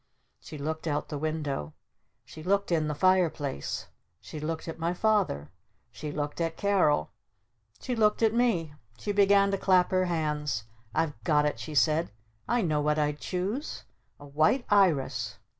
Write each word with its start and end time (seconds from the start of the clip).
She 0.39 0.57
looked 0.57 0.87
out 0.87 1.09
the 1.09 1.17
window. 1.19 1.73
She 2.25 2.41
looked 2.41 2.71
in 2.71 2.87
the 2.87 2.95
fire 2.95 3.29
place. 3.29 3.85
She 4.19 4.39
looked 4.39 4.67
at 4.67 4.79
my 4.79 4.95
Father. 4.95 5.51
She 5.91 6.11
looked 6.11 6.41
at 6.41 6.57
Carol. 6.57 7.11
She 7.79 7.95
looked 7.95 8.23
at 8.23 8.33
me. 8.33 8.73
She 8.97 9.11
began 9.11 9.51
to 9.51 9.59
clap 9.59 9.91
her 9.91 10.05
hands. 10.05 10.63
"I've 10.95 11.23
got 11.23 11.45
it!" 11.45 11.59
she 11.59 11.75
said. 11.75 12.09
"I 12.47 12.63
know 12.63 12.81
what 12.81 12.97
I'd 12.97 13.19
choose! 13.19 13.83
A 14.19 14.25
White 14.25 14.65
Iris! 14.69 15.37